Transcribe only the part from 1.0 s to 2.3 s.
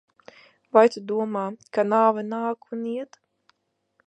domā, ka nāve